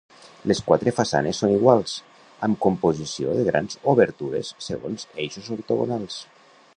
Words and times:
Les 0.51 0.59
quatre 0.69 0.93
façanes 0.99 1.41
són 1.43 1.51
iguals, 1.57 1.93
amb 2.47 2.59
composició 2.65 3.37
de 3.41 3.45
grans 3.51 3.79
obertures 3.95 4.53
segons 4.71 5.07
eixos 5.27 5.53
ortogonals. 5.59 6.19